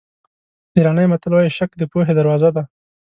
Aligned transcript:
ایراني 0.75 1.05
متل 1.11 1.31
وایي 1.33 1.51
شک 1.57 1.71
د 1.77 1.81
پوهې 1.91 2.13
دروازه 2.19 2.49
ده. 2.55 2.63